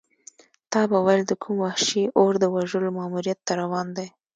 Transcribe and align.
تا 0.71 0.81
به 0.89 0.97
ویل 1.05 1.21
د 1.27 1.33
کوم 1.43 1.55
وحشي 1.63 2.03
اور 2.19 2.33
د 2.39 2.45
وژلو 2.55 2.89
ماموریت 2.97 3.39
ته 3.47 3.53
روان 3.61 3.87
دی. 3.97 4.07